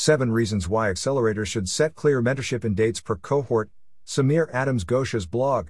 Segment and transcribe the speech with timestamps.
[0.00, 3.68] 7 Reasons Why Accelerators Should Set Clear Mentorship and Dates Per Cohort,
[4.06, 5.68] Samir Adams Ghosh's blog.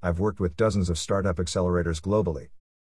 [0.00, 2.50] I've worked with dozens of startup accelerators globally.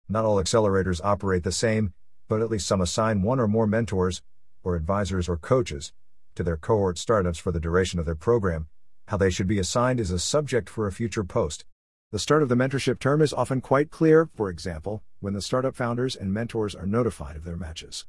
[0.09, 1.93] Not all accelerators operate the same,
[2.27, 4.23] but at least some assign one or more mentors,
[4.63, 5.93] or advisors or coaches,
[6.37, 8.69] to their cohort startups for the duration of their program.
[9.09, 11.67] How they should be assigned is a subject for a future post.
[12.13, 15.77] The start of the mentorship term is often quite clear, for example, when the startup
[15.77, 18.07] founders and mentors are notified of their matches.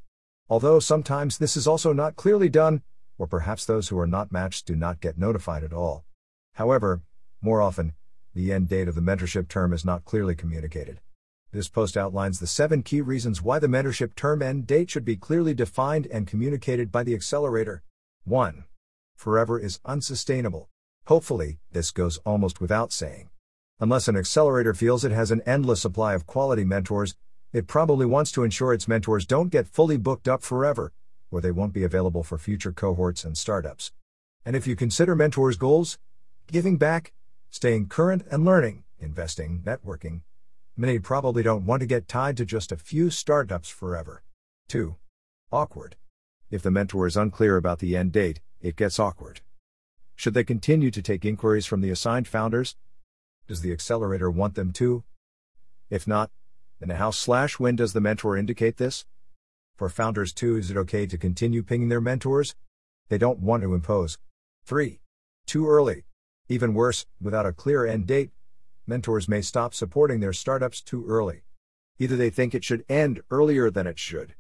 [0.50, 2.82] Although sometimes this is also not clearly done,
[3.20, 6.06] or perhaps those who are not matched do not get notified at all.
[6.54, 7.04] However,
[7.39, 7.93] more often,
[8.33, 11.01] the end date of the mentorship term is not clearly communicated.
[11.51, 15.15] This post outlines the seven key reasons why the mentorship term end date should be
[15.15, 17.84] clearly defined and communicated by the accelerator.
[18.23, 18.65] 1.
[19.15, 20.70] Forever is unsustainable.
[21.06, 23.29] Hopefully, this goes almost without saying.
[23.79, 27.15] Unless an accelerator feels it has an endless supply of quality mentors,
[27.51, 30.93] it probably wants to ensure its mentors don't get fully booked up forever,
[31.31, 33.91] or they won't be available for future cohorts and startups.
[34.45, 35.97] And if you consider mentors' goals,
[36.52, 37.14] giving back,
[37.50, 40.22] staying current and learning, investing, networking,
[40.78, 44.23] many probably don't want to get tied to just a few startups forever.
[44.69, 44.95] 2.
[45.52, 45.95] Awkward.
[46.52, 49.41] If the mentor is unclear about the end date, it gets awkward.
[50.16, 52.75] Should they continue to take inquiries from the assigned founders,
[53.47, 55.03] does the accelerator want them to?
[55.89, 56.30] If not,
[56.80, 59.05] then how slash when does the mentor indicate this?
[59.75, 62.55] For founders too, is it okay to continue pinging their mentors?
[63.09, 64.17] They don't want to impose.
[64.66, 65.00] 3.
[65.45, 66.05] Too early.
[66.47, 68.31] Even worse, without a clear end date,
[68.88, 71.44] mentors may stop supporting their startups too early.
[71.97, 74.35] Either they think it should end earlier than it should,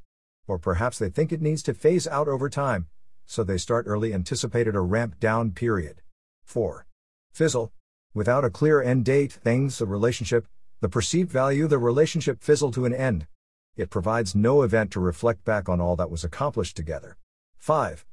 [0.47, 2.87] or perhaps they think it needs to phase out over time,
[3.25, 6.01] so they start early anticipated a ramp down period.
[6.45, 6.85] 4.
[7.31, 7.71] Fizzle.
[8.13, 10.47] Without a clear end date, things, the relationship,
[10.81, 13.27] the perceived value, the relationship fizzle to an end.
[13.75, 17.17] It provides no event to reflect back on all that was accomplished together.
[17.57, 18.05] 5.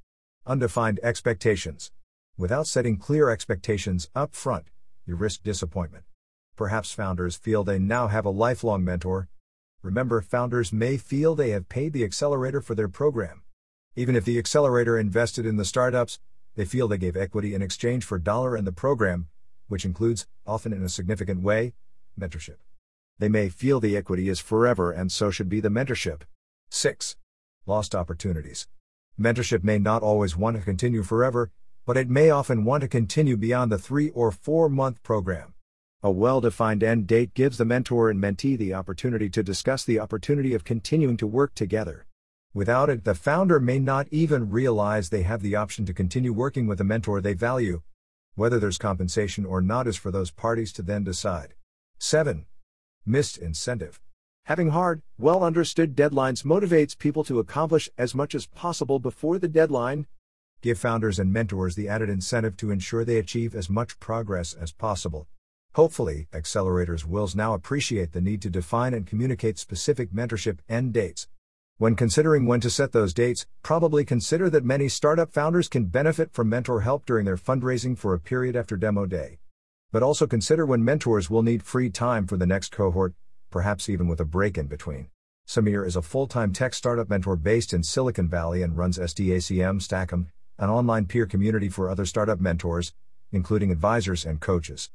[0.46, 1.92] Undefined expectations.
[2.36, 4.66] Without setting clear expectations up front,
[5.06, 6.04] you risk disappointment.
[6.56, 9.28] Perhaps founders feel they now have a lifelong mentor.
[9.82, 13.42] Remember, founders may feel they have paid the accelerator for their program.
[13.94, 16.18] Even if the accelerator invested in the startups,
[16.56, 19.28] they feel they gave equity in exchange for dollar and the program,
[19.68, 21.74] which includes, often in a significant way,
[22.18, 22.56] mentorship.
[23.18, 26.22] They may feel the equity is forever and so should be the mentorship.
[26.70, 27.16] 6.
[27.66, 28.68] Lost opportunities.
[29.18, 31.50] Mentorship may not always want to continue forever,
[31.86, 35.54] but it may often want to continue beyond the three or four month program.
[36.02, 39.98] A well defined end date gives the mentor and mentee the opportunity to discuss the
[39.98, 42.06] opportunity of continuing to work together.
[42.52, 46.66] Without it, the founder may not even realize they have the option to continue working
[46.66, 47.82] with a mentor they value,
[48.34, 51.54] whether there's compensation or not is for those parties to then decide.
[51.98, 52.44] 7.
[53.06, 54.00] Missed incentive.
[54.44, 59.48] Having hard, well understood deadlines motivates people to accomplish as much as possible before the
[59.48, 60.06] deadline.
[60.60, 64.72] Give founders and mentors the added incentive to ensure they achieve as much progress as
[64.72, 65.26] possible.
[65.74, 71.28] Hopefully, accelerators will now appreciate the need to define and communicate specific mentorship end dates.
[71.78, 76.32] When considering when to set those dates, probably consider that many startup founders can benefit
[76.32, 79.38] from mentor help during their fundraising for a period after demo day.
[79.92, 83.14] But also consider when mentors will need free time for the next cohort,
[83.50, 85.08] perhaps even with a break in between.
[85.46, 89.80] Samir is a full time tech startup mentor based in Silicon Valley and runs SDACM
[89.80, 90.26] Stackem,
[90.58, 92.92] an online peer community for other startup mentors,
[93.30, 94.90] including advisors and coaches.